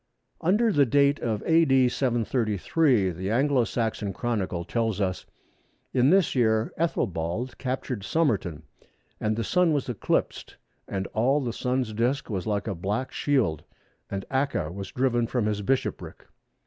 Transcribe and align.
Under 0.41 0.71
the 0.71 0.87
date 0.87 1.19
of 1.19 1.43
A.D. 1.45 1.89
733, 1.89 3.11
the 3.11 3.29
Anglo 3.29 3.63
Saxon 3.65 4.13
Chronicle 4.13 4.65
tells 4.65 4.99
us 4.99 5.25
that, 5.93 5.99
"In 5.99 6.09
this 6.09 6.33
year 6.33 6.71
Æthelbald 6.79 7.59
captured 7.59 8.03
Somerton; 8.03 8.63
and 9.19 9.35
the 9.35 9.43
Sun 9.43 9.73
was 9.73 9.89
eclipsed, 9.89 10.57
and 10.87 11.05
all 11.13 11.39
the 11.39 11.53
Sun's 11.53 11.93
disc 11.93 12.31
was 12.31 12.47
like 12.47 12.67
a 12.67 12.73
black 12.73 13.11
shield; 13.11 13.63
and 14.09 14.25
Acca 14.31 14.73
was 14.73 14.89
driven 14.91 15.27
from 15.27 15.45
his 15.45 15.61
bishopric." 15.61 16.25